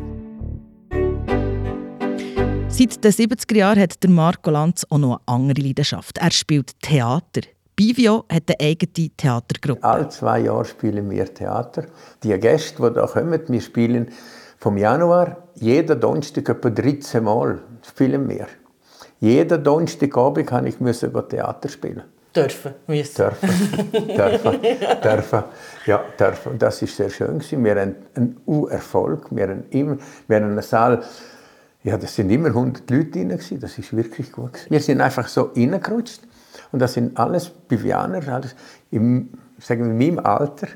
[2.70, 6.18] Seit den 70er Jahren hat der Marco Lanz auch noch eine andere Leidenschaft.
[6.18, 7.42] Er spielt Theater.
[7.78, 9.84] Bivio hat eine eigene Theatergruppe.
[9.84, 11.84] Alle zwei Jahre spielen wir Theater.
[12.24, 14.08] Die Gäste, die hier kommen, wir spielen
[14.58, 18.48] vom Januar jeden Donnerstag etwa 13 Mal spielen wir.
[19.20, 22.02] Jeden Donnerstagabend kann ich müssen Theater spielen.
[22.36, 23.16] Dürfen, müssen.
[23.16, 24.62] Dürfen, dürfen,
[25.04, 25.44] dürfen.
[25.86, 26.58] Ja, dürfen.
[26.58, 27.40] Das ist sehr schön.
[27.40, 29.28] Wir haben einen U-Erfolg.
[29.30, 31.04] Wir haben, immer, wir haben einen Saal
[31.84, 33.60] Ja, das sind immer 100 Leute drin, gewesen.
[33.60, 34.54] das ist wirklich gut.
[34.54, 34.72] Gewesen.
[34.72, 36.27] Wir sind einfach so reingerutscht
[36.72, 38.56] und das sind alles Bivianer, alles
[38.92, 40.68] im, sagen wir, in meinem Alter,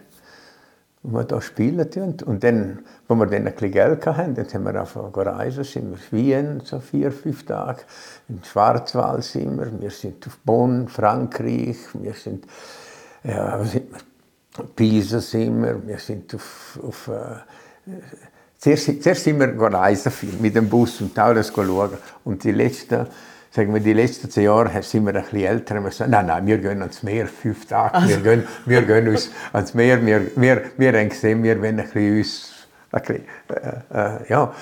[1.04, 1.88] wo wir da spielen.
[2.26, 5.92] Und dann, wo wir dann ein bisschen Geld hatten, dann sind wir zu reisen, sind
[5.92, 7.82] wir in Wien, so vier, fünf Tage,
[8.30, 12.46] in Schwarzwald sind wir, wir sind auf Bonn, Frankreich, wir sind,
[13.24, 14.00] ja, wo sind wir?
[14.76, 17.92] Pisa sind wir, wir sind auf, auf äh,
[18.58, 21.98] zuerst, zuerst sind wir viel mit dem Bus und alles schauen.
[22.26, 23.08] Und die letzten
[23.52, 26.46] sagen wir, die letzten zehn Jahre sind wir ein bisschen älter wir sagen, nein, nein,
[26.48, 28.10] wir gehen ans Meer, fünf Tage, also.
[28.10, 31.86] wir, gehen, wir gehen uns ans Meer, wir, wir, wir haben gesehen, wir wollen ein
[31.86, 32.52] bisschen uns,
[32.92, 33.26] ein bisschen,
[33.94, 34.54] äh, äh, ja,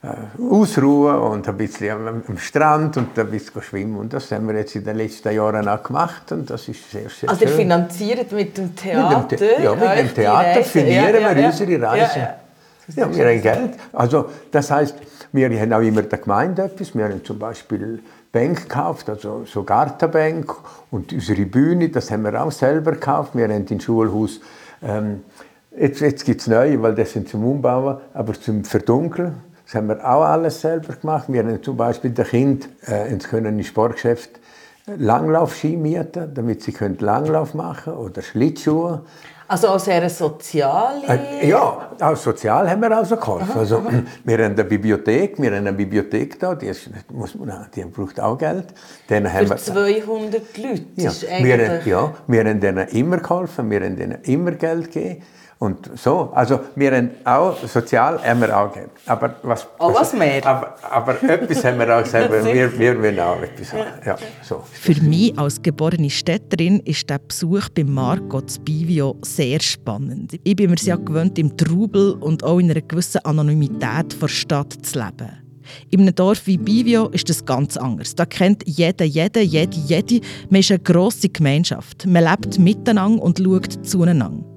[0.00, 3.96] äh, ausruhen und ein bisschen am, am, Strand und ein bisschen schwimmen.
[3.96, 7.08] Und das haben wir jetzt in den letzten Jahren auch gemacht und das ist sehr,
[7.08, 9.26] sehr Also ihr finanziert mit dem Theater?
[9.28, 12.28] Mit dem, ja, mit dem Theater finanzieren ja, ja, wir unsere Reise.
[12.96, 13.70] Ja, wir haben Geld.
[13.92, 14.94] Also das heißt,
[15.32, 16.94] wir haben auch immer der Gemeinde etwas.
[16.94, 18.00] Wir haben zum Beispiel
[18.32, 20.54] Bank gekauft, also so Gartenbank
[20.90, 23.34] und unsere Bühne, das haben wir auch selber gekauft.
[23.34, 24.40] Wir haben im Schulhaus,
[24.82, 25.22] ähm,
[25.78, 29.88] jetzt, jetzt gibt es neue, weil das sind zum Umbauen, aber zum Verdunkeln, das haben
[29.88, 31.26] wir auch alles selber gemacht.
[31.28, 34.40] Wir haben zum Beispiel den Kind äh, ins können Sportgeschäft
[34.96, 39.02] Langlaufski mieten, damit sie Langlauf machen können oder Schlittschuhe.
[39.50, 41.06] Also auch sehr soziale?
[41.08, 43.50] Äh, ja, auch sozial haben wir also geholfen.
[43.50, 43.82] Aha, also,
[44.24, 48.20] Wir haben eine Bibliothek, wir haben eine Bibliothek da, die, ist, muss man, die braucht
[48.20, 48.66] auch Geld.
[49.08, 51.10] Dann Für haben wir, 200 Leute ja,
[51.42, 55.22] wir, ja, wir haben denen immer geholfen, wir haben denen immer Geld gegeben.
[55.60, 58.92] Und so, also wir haben auch sozial haben wir auch gegeben.
[59.06, 60.46] Aber was, oh, was mehr?
[60.46, 63.86] Aber, aber etwas haben wir auch selber, wir, wir wollen auch etwas haben.
[64.06, 64.62] Ja, so.
[64.70, 70.38] Für mich als geborene Städterin ist der Besuch bei Marco Bivio sehr spannend.
[70.44, 74.72] Ich bin mir sehr gewöhnt, im Trubel und auch in einer gewissen Anonymität der Stadt
[74.82, 75.48] zu leben.
[75.90, 78.14] In einem Dorf wie Bivio ist das ganz anders.
[78.14, 80.20] Da kennt jeder, jeder, jede, jede.
[80.50, 82.06] Man ist eine grosse Gemeinschaft.
[82.06, 84.47] Man lebt miteinander und schaut zueinander.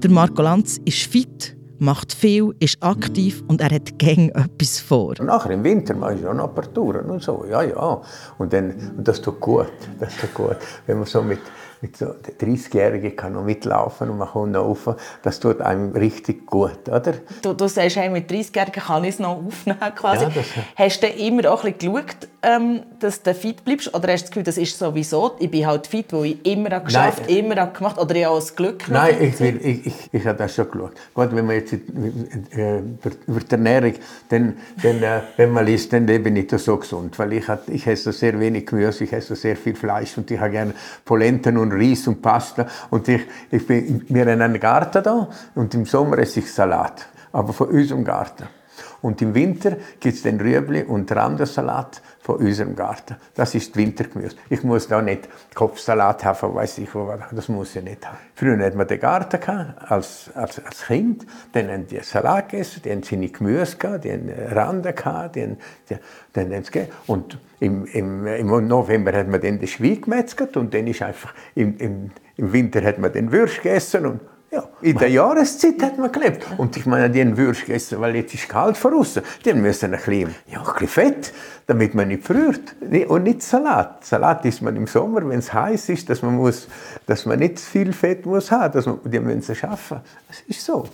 [0.00, 5.14] Der Marco Lanz ist fit, macht viel, ist aktiv und er hat gäng etwas vor.
[5.20, 8.00] Nachher im Winter mache ich paar Touren und so, ja, ja.
[8.38, 9.66] Und, dann, und das tut gut,
[9.98, 10.56] das tut gut.
[10.86, 11.40] Wenn man so mit
[11.80, 12.06] mit so
[12.40, 14.96] 30-Jährigen kann noch mitlaufen und man kommt noch rauf.
[15.22, 17.14] Das tut einem richtig gut, oder?
[17.42, 20.24] Du, du sagst, hey, mit 30-Jährigen kann ich es noch aufnehmen quasi.
[20.24, 20.30] Ja,
[20.76, 23.94] hast du immer auch ein bisschen geschaut, ähm, dass du fit bleibst?
[23.94, 26.80] Oder hast du das Gefühl, das ist sowieso, ich bin halt fit, weil ich immer
[26.80, 27.36] geschafft Nein.
[27.36, 30.54] immer gemacht oder ich habe das Glück Nein, ich, will, ich, ich, ich habe das
[30.54, 30.92] schon geschaut.
[31.14, 32.78] Gut, wenn man jetzt äh,
[33.26, 33.94] über die Ernährung,
[34.28, 37.86] dann, dann, äh, wenn man liest, dann lebe ich nicht so gesund, weil ich, ich
[37.86, 41.67] esse sehr wenig Gemüse, ich esse sehr viel Fleisch und ich habe gerne Polenten und
[41.72, 42.66] und Reis und Pasta.
[42.90, 47.06] Und ich, ich bin, wir haben einen Garten da und im Sommer esse ich Salat,
[47.32, 48.57] aber von unserem Garten.
[49.00, 53.16] Und im Winter gibt es den Rüebli und Randersalat von unserem Garten.
[53.34, 54.36] Das ist Wintergemüse.
[54.50, 56.88] Ich muss da nicht Kopfsalat haben, weiß ich
[57.32, 58.18] das muss ich nicht haben.
[58.34, 62.82] Früher hatten wir den Garten gehabt, als, als, als Kind, dann haben die Salat gegessen,
[62.84, 65.56] die haben seine Gemüse gehabt, haben Rande gehabt, die haben,
[65.88, 65.96] die,
[66.32, 70.74] dann haben sie Und im, im, im November hat man dann den Schwein gemetzelt und
[70.74, 74.96] dann ist einfach, im, im, im Winter hat man den Würst gegessen und ja, in
[74.96, 76.46] der Jahreszeit hat man gelebt.
[76.56, 79.22] Und ich meine, die haben Würst gegessen, weil jetzt ist kalt von außen.
[79.44, 81.32] Die müssen ein bisschen, ja, ein bisschen Fett,
[81.66, 82.74] damit man nicht friert.
[83.08, 84.04] Und nicht Salat.
[84.06, 86.66] Salat isst man im Sommer, wenn es heiß ist, dass man, muss,
[87.06, 88.98] dass man nicht viel Fett muss haben muss.
[89.04, 90.00] Die müssen es schaffen.
[90.28, 90.88] Das ist so.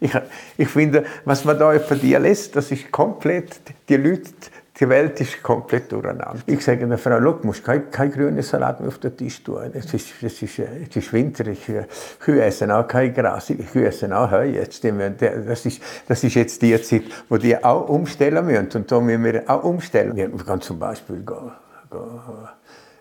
[0.00, 0.12] Ich,
[0.56, 4.30] ich finde, was man da über die lässt, das ist komplett, die Leute
[4.80, 6.36] die Welt ist komplett durcheinander.
[6.46, 9.70] Ich sage der Frau, du musst kein, kein grünen Salat mehr auf den Tisch tun.
[9.72, 11.66] Es ist, es ist, es ist Winter, ich,
[12.20, 14.84] Kühe essen auch kein Gras, Kühe essen auch Heu jetzt.
[14.84, 18.68] Das ist, das ist jetzt die Zeit, wo die auch umstellen müssen.
[18.74, 20.14] Und da müssen wir auch umstellen.
[20.14, 21.52] Wir können zum Beispiel gehen,
[21.90, 22.20] gehen,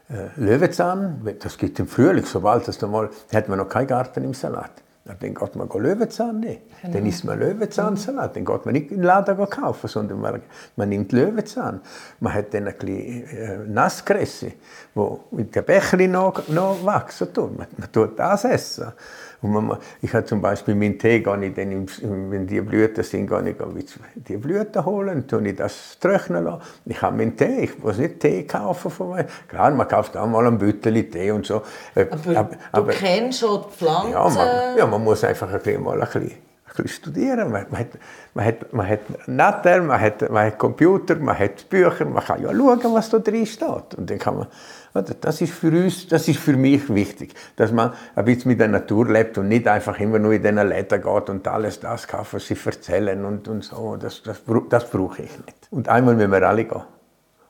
[0.10, 4.34] äh, Löwenzahn, das gibt im Frühling, sobald das mal, hat man noch keinen Garten im
[4.34, 4.72] Salat.
[5.20, 6.62] Dann geht man Löwenzahn nehmen.
[6.82, 6.94] Genau.
[6.94, 8.36] Dann isst man Löwenzahnsalat.
[8.36, 10.42] Dann geht man nicht in den Laden kaufen, sondern man,
[10.76, 11.82] man nimmt Löwenzahn.
[12.20, 14.54] Man hat dann ein bisschen äh, Nasskresse,
[14.94, 17.58] wo mit dem Bächli noch, noch wachsen tut.
[17.58, 18.92] Man, man tut das essen.
[19.42, 21.88] Und man, ich habe zum Beispiel meinen Tee, gehe ich dann,
[22.32, 23.56] wenn die Blüten sind, gehe ich
[24.16, 26.62] die Blüten holen, tue ich das trocknen lassen.
[26.86, 29.28] Ich habe meinen Tee, ich muss nicht Tee kaufen von mir.
[29.48, 31.62] Klar, man kauft auch mal ein Büttel Tee und so.
[31.94, 34.12] Äh, aber, aber du aber, kennst schon die Pflanzen?
[34.12, 36.32] Ja man, ja, man muss einfach ein bisschen, mal ein bisschen
[36.84, 37.52] bisschen studieren.
[37.52, 37.88] Man, man, hat,
[38.34, 42.42] man, hat, man hat Netter, man hat, man hat Computer, man hat Bücher, man kann
[42.42, 43.96] ja schauen, was da drin steht.
[43.98, 44.48] Und dann kann man,
[45.22, 48.68] das ist für uns, das ist für mich wichtig, dass man ein bisschen mit der
[48.68, 52.38] Natur lebt und nicht einfach immer nur in den Läden geht und alles das kaufen,
[52.38, 53.98] was sie erzählen und, und so.
[53.98, 55.68] Das, das, das brauche ich nicht.
[55.72, 56.84] Und einmal müssen wir alle gehen.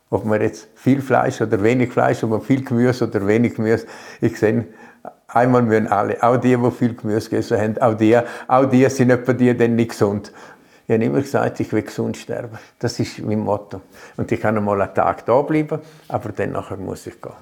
[0.09, 3.87] Ob man jetzt viel Fleisch oder wenig Fleisch, ob man viel Gemüse oder wenig Gemüse.
[4.21, 4.65] Ich sehe,
[5.27, 9.09] einmal müssen alle, auch die, die viel Gemüse gegessen haben, auch die, auch die sind
[9.09, 10.31] etwa die dann nicht gesund.
[10.87, 12.57] Ich habe immer gesagt, ich will gesund sterben.
[12.79, 13.81] Das ist mein Motto.
[14.15, 17.33] Und ich kann noch mal einen Tag da bleiben, aber dann nachher muss ich gehen.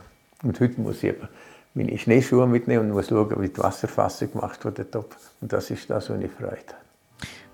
[0.42, 1.28] Und heute muss ich eben
[1.76, 4.96] meine Schneeschuhe mitnehmen und muss schauen, wie die Wasserfassung gemacht wird.
[4.96, 5.06] Und
[5.42, 6.85] das ist das, was ich Freude habe.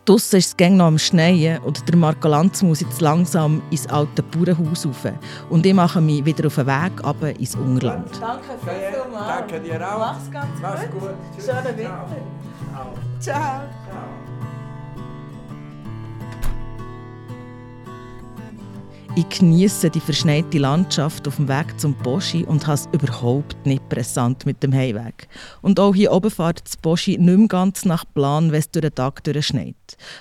[0.06, 4.24] Draussen ist es noch am Schneien und der Marco Lanz muss jetzt langsam ins alte
[4.24, 5.06] Bauernhaus rauf.
[5.50, 8.10] Und ich mache mich wieder auf den Weg ab ins Ungerland.
[8.20, 9.28] Danke vielmals.
[9.28, 10.00] Danke dir auch.
[10.00, 11.02] Mach's ganz Mach's gut.
[11.02, 11.12] gut.
[11.38, 12.08] Schönen Winter.
[13.20, 13.62] Ciao.
[13.90, 14.21] Ciao.
[19.22, 23.88] Ich genieße die verschneite Landschaft auf dem Weg zum Boschi und habe es überhaupt nicht
[23.88, 25.28] pressant mit dem Heimweg.
[25.62, 28.82] Und auch hier oben fährt das Boschi nicht mehr ganz nach Plan, wenn es durch
[28.82, 29.76] den Tag durchschneit.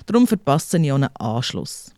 [0.04, 1.92] Darum verpasse ich auch einen Anschluss.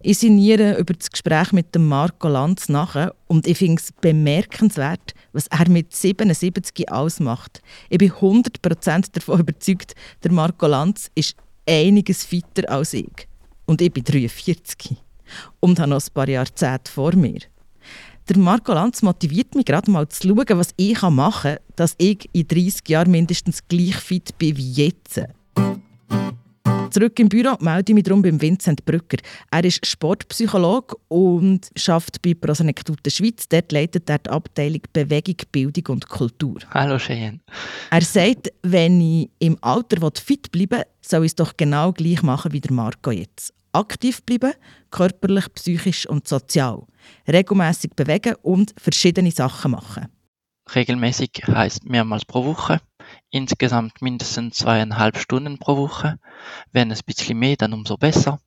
[0.00, 5.12] Ich sinniere über das Gespräch mit dem Marco Lanz nachher und ich finde es bemerkenswert,
[5.34, 7.60] was er mit 77 ausmacht.
[7.90, 11.36] Ich bin 100% davon überzeugt, der Marco Lanz ist
[11.68, 13.28] einiges fitter als ich.
[13.66, 14.96] Und ich bin 43
[15.60, 17.40] und habe noch ein paar Jahrzehnte vor mir.
[18.28, 22.28] Der Marco Lanz motiviert mich gerade mal zu schauen, was ich machen kann, dass ich
[22.32, 25.20] in 30 Jahren mindestens gleich fit bin wie jetzt.
[26.92, 29.16] Zurück im Büro melde ich mich darum beim Vincent Brücker.
[29.50, 33.48] Er ist Sportpsychologe und arbeitet bei Prosenektute Schweiz.
[33.48, 36.58] Dort leitet er die Abteilung Bewegung, Bildung und Kultur.
[36.70, 37.40] Hallo Cheyenne.
[37.90, 42.22] Er sagt, wenn ich im Alter fit bleiben will, soll ich es doch genau gleich
[42.22, 44.52] machen wie der Marco jetzt aktiv bleiben,
[44.90, 46.86] körperlich, psychisch und sozial,
[47.26, 50.08] regelmäßig bewegen und verschiedene Sachen machen.
[50.74, 52.80] Regelmäßig heißt mehrmals pro Woche,
[53.30, 56.18] insgesamt mindestens zweieinhalb Stunden pro Woche.
[56.72, 58.40] Wenn es ein bisschen mehr, dann umso besser.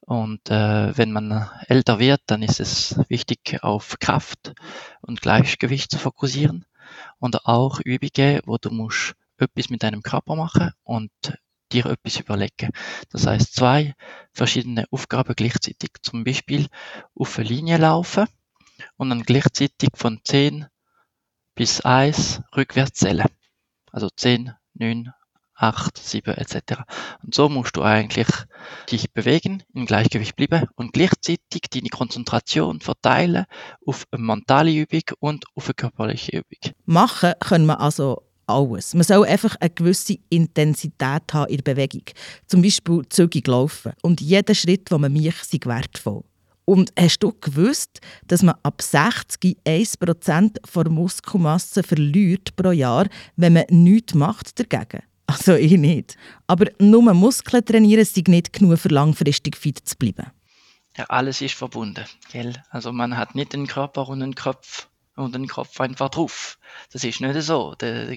[0.00, 4.52] Und äh, wenn man älter wird, dann ist es wichtig, auf Kraft
[5.00, 6.64] und Gleichgewicht zu fokussieren.
[7.18, 11.10] Und auch Übungen, wo du musst etwas mit deinem Körper machen und
[11.72, 12.70] dir etwas überlegen.
[13.10, 13.94] Das heißt, zwei
[14.32, 15.90] verschiedene Aufgaben gleichzeitig.
[16.02, 16.68] Zum Beispiel
[17.14, 18.26] auf eine Linie laufen
[18.96, 20.66] und dann gleichzeitig von 10
[21.54, 23.26] bis 1 rückwärts zählen.
[23.90, 25.12] Also 10, 9,
[25.56, 26.82] 8, 7 etc.
[27.22, 28.28] Und so musst du eigentlich
[28.90, 33.46] dich bewegen, im Gleichgewicht bleiben und gleichzeitig deine Konzentration verteilen
[33.86, 36.74] auf eine mentale Übung und auf eine körperliche Übung.
[36.84, 38.94] Machen können wir also alles.
[38.94, 42.04] Man soll einfach eine gewisse Intensität haben in der Bewegung.
[42.46, 43.92] Zum Beispiel zügig laufen.
[44.02, 46.22] Und jeder Schritt, den man macht, ist wertvoll.
[46.64, 53.06] Und hast du gewusst, dass man ab 60 1% der Muskelmasse verliert pro Jahr,
[53.36, 55.02] wenn man nichts macht dagegen?
[55.26, 56.16] Also ich nicht.
[56.46, 60.30] Aber nur Muskeln trainieren ist nicht genug, für langfristig fit zu bleiben.
[60.96, 62.04] Ja, alles ist verbunden.
[62.32, 62.54] Gell?
[62.70, 66.58] Also man hat nicht den Körper und den Kopf und den Kopf einfach drauf.
[66.92, 67.74] Das ist nicht so.
[67.74, 68.16] Der,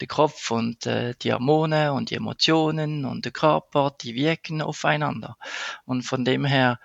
[0.00, 5.36] der Kopf und äh, die Hormone und die Emotionen und der Körper, die wirken aufeinander.
[5.84, 6.80] Und von dem her,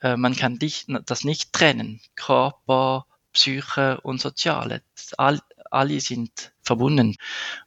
[0.00, 2.00] äh, man kann dich, das nicht trennen.
[2.14, 4.82] Körper, Psyche und Soziale.
[5.16, 5.40] All,
[5.70, 7.16] alle sind verbunden.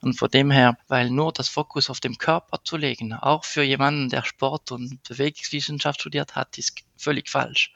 [0.01, 3.63] Und von dem her, weil nur das Fokus auf dem Körper zu legen, auch für
[3.63, 7.73] jemanden, der Sport und Bewegungswissenschaft studiert hat, ist völlig falsch.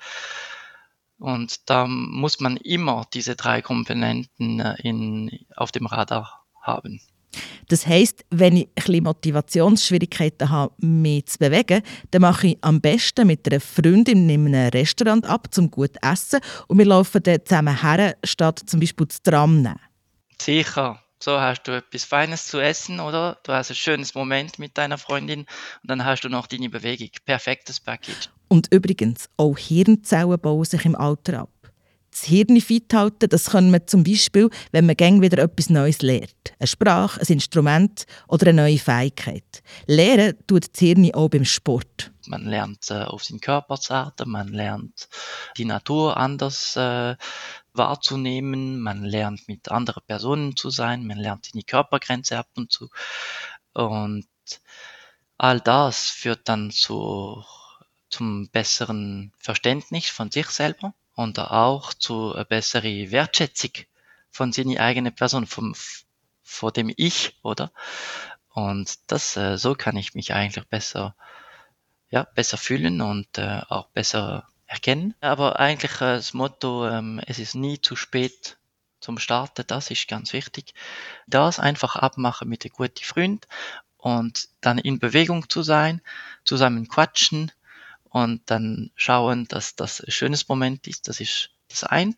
[1.18, 7.00] Und da muss man immer diese drei Komponenten äh, in, auf dem Radar haben.
[7.68, 13.28] Das heißt, wenn ich ein Motivationsschwierigkeiten habe, mich zu bewegen, dann mache ich am besten
[13.28, 17.82] mit einer Freundin in einem Restaurant ab, zum gut essen und wir laufen dann zusammen
[17.82, 19.80] her, statt zum Beispiel das Tram nehmen.
[20.40, 21.02] Sicher.
[21.20, 23.40] So hast du etwas Feines zu essen, oder?
[23.44, 25.48] Du hast ein schönes Moment mit deiner Freundin und
[25.90, 27.10] dann hast du noch deine Bewegung.
[27.26, 28.30] Perfektes Package.
[28.56, 31.50] Und übrigens, auch Hirnzellen bauen sich im Alter ab.
[32.10, 36.02] Das Hirn fit halten, das kann man zum Beispiel, wenn man gäng wieder etwas Neues
[36.02, 36.54] lernt.
[36.58, 39.62] Eine Sprache, ein Instrument oder eine neue Fähigkeit.
[39.88, 42.14] Lehren tut das Hirn auch beim Sport.
[42.28, 45.10] Man lernt äh, auf seinen Körper zu achten, man lernt
[45.58, 47.18] die Natur anders äh,
[47.74, 52.72] wahrzunehmen, man lernt mit anderen Personen zu sein, man lernt in die Körpergrenze ab und
[52.72, 52.90] zu.
[53.74, 54.28] Und
[55.38, 57.44] all das führt dann zu,
[58.16, 63.72] zum besseren Verständnis von sich selber und auch zu einer besseren Wertschätzung
[64.32, 65.76] von seiner eigenen Person, vom,
[66.42, 67.74] vor dem Ich, oder?
[68.54, 71.14] Und das, äh, so kann ich mich eigentlich besser,
[72.10, 75.14] ja, besser fühlen und äh, auch besser erkennen.
[75.20, 78.58] Aber eigentlich äh, das Motto, ähm, es ist nie zu spät
[79.02, 80.74] zum Starten, das ist ganz wichtig.
[81.28, 83.46] Das einfach abmachen mit einem guten Freund
[83.98, 86.02] und dann in Bewegung zu sein,
[86.46, 87.52] zusammen quatschen
[88.16, 91.10] und dann schauen, dass das ein schönes Moment ist.
[91.10, 92.16] Das ist das eine.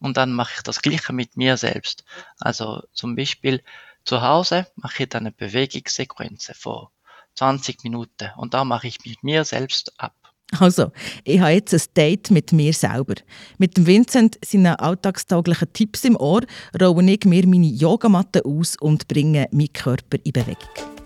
[0.00, 2.04] Und dann mache ich das Gleiche mit mir selbst.
[2.40, 3.62] Also zum Beispiel
[4.04, 6.92] zu Hause mache ich dann eine Bewegungssequenz vor
[7.36, 10.14] 20 Minuten und da mache ich mit mir selbst ab.
[10.58, 10.92] Also,
[11.24, 13.14] ich habe jetzt ein Date mit mir selber.
[13.56, 16.42] Mit dem Vincent seinen alltagstauglichen Tipps im Ohr
[16.78, 20.97] rolle ich mir meine Yogamatte aus und bringe meinen Körper in Bewegung.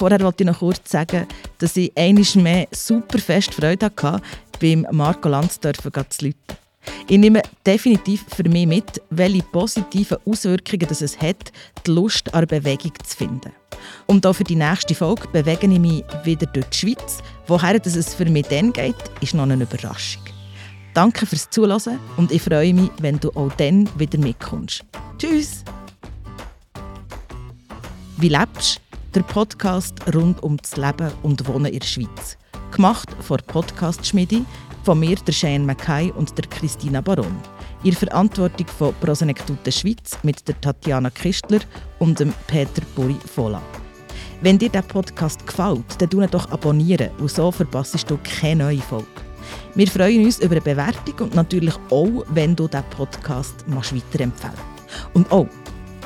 [0.00, 1.26] Vorher wollte ich noch kurz sagen,
[1.58, 4.22] dass ich einmal mehr super fest Freude hatte,
[4.58, 6.56] beim Marco Lanzdorfer zu läuten.
[7.06, 11.52] Ich nehme definitiv für mich mit, welche positiven Auswirkungen es hat,
[11.86, 13.52] die Lust an Bewegung zu finden.
[14.06, 17.18] Und auch für die nächste Folge bewege ich mich wieder durch die Schweiz.
[17.46, 20.22] Woher es für mich dann geht, ist noch eine Überraschung.
[20.94, 24.82] Danke fürs Zuhören und ich freue mich, wenn du auch dann wieder mitkommst.
[25.18, 25.62] Tschüss!
[28.16, 28.80] Wie lebst?
[29.12, 32.38] Der Podcast rund um das Leben und Wohnen in der Schweiz.
[32.70, 34.42] Gemacht von Podcast Schmiede,
[34.84, 37.36] von mir, der Shane Mackay und der Christina Baron.
[37.82, 41.58] Ihr Verantwortung von Prosenektute Schweiz mit der Tatjana Kistler
[41.98, 43.60] und dem Peter Buri Fola.
[44.42, 49.08] Wenn dir der Podcast gefällt, dann doch abonnieren und so verpasst du keine neue Folge.
[49.74, 54.54] Wir freuen uns über eine Bewertung und natürlich auch, wenn du diesen Podcast weiterempfehlen
[55.14, 55.48] Und auch,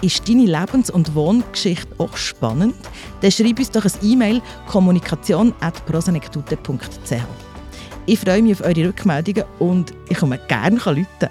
[0.05, 2.75] ist deine Lebens- und Wohngeschichte auch spannend?
[3.23, 7.12] Dann schreib uns doch ein E-Mail kommunikation.prosenektute.ch.
[8.07, 11.31] Ich freue mich auf eure Rückmeldungen und ich komme gerne rufen.